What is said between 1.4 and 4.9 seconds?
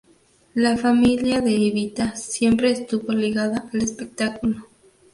de Evita siempre estuvo ligada al espectáculo.